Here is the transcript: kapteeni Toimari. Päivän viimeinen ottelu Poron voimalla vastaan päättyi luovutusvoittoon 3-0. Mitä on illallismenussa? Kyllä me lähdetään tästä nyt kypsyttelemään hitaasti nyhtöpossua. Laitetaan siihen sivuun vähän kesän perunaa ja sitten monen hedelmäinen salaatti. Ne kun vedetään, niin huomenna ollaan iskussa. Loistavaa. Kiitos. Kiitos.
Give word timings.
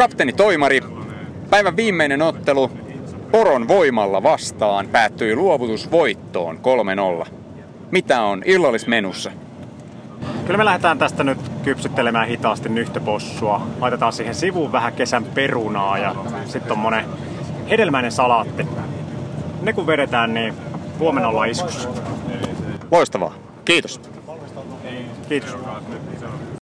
kapteeni 0.00 0.32
Toimari. 0.32 0.80
Päivän 1.50 1.76
viimeinen 1.76 2.22
ottelu 2.22 2.70
Poron 3.30 3.68
voimalla 3.68 4.22
vastaan 4.22 4.88
päättyi 4.88 5.36
luovutusvoittoon 5.36 6.60
3-0. 7.24 7.28
Mitä 7.90 8.22
on 8.22 8.42
illallismenussa? 8.44 9.30
Kyllä 10.46 10.58
me 10.58 10.64
lähdetään 10.64 10.98
tästä 10.98 11.24
nyt 11.24 11.38
kypsyttelemään 11.62 12.28
hitaasti 12.28 12.68
nyhtöpossua. 12.68 13.66
Laitetaan 13.80 14.12
siihen 14.12 14.34
sivuun 14.34 14.72
vähän 14.72 14.92
kesän 14.92 15.24
perunaa 15.24 15.98
ja 15.98 16.14
sitten 16.46 16.78
monen 16.78 17.04
hedelmäinen 17.70 18.12
salaatti. 18.12 18.66
Ne 19.62 19.72
kun 19.72 19.86
vedetään, 19.86 20.34
niin 20.34 20.54
huomenna 20.98 21.28
ollaan 21.28 21.50
iskussa. 21.50 21.88
Loistavaa. 22.90 23.34
Kiitos. 23.64 24.00
Kiitos. 25.28 25.56